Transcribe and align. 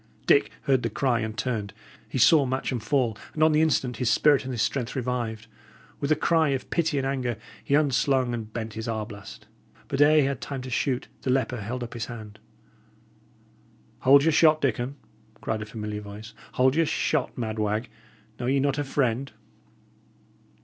Dick 0.25 0.49
heard 0.63 0.81
the 0.81 0.89
cry 0.89 1.19
and 1.19 1.37
turned. 1.37 1.75
He 2.09 2.17
saw 2.17 2.43
Matcham 2.43 2.79
fall; 2.79 3.15
and 3.35 3.43
on 3.43 3.51
the 3.51 3.61
instant 3.61 3.97
his 3.97 4.09
spirit 4.09 4.45
and 4.45 4.51
his 4.51 4.63
strength 4.63 4.95
revived; 4.95 5.45
With 5.99 6.11
a 6.11 6.15
cry 6.15 6.49
of 6.49 6.71
pity 6.71 6.97
and 6.97 7.05
anger, 7.05 7.37
he 7.63 7.75
unslung 7.75 8.33
and 8.33 8.51
bent 8.51 8.73
his 8.73 8.87
arblast. 8.87 9.45
But 9.89 10.01
ere 10.01 10.17
he 10.17 10.23
had 10.25 10.41
time 10.41 10.63
to 10.63 10.71
shoot, 10.71 11.07
the 11.21 11.29
leper 11.29 11.61
held 11.61 11.83
up 11.83 11.93
his 11.93 12.07
hand. 12.07 12.39
"Hold 13.99 14.23
your 14.23 14.31
shot, 14.31 14.59
Dickon!" 14.59 14.95
cried 15.39 15.61
a 15.61 15.67
familiar 15.67 16.01
voice. 16.01 16.33
"Hold 16.53 16.73
your 16.73 16.87
shot, 16.87 17.37
mad 17.37 17.59
wag! 17.59 17.87
Know 18.39 18.47
ye 18.47 18.59
not 18.59 18.79
a 18.79 18.83
friend?" 18.83 19.31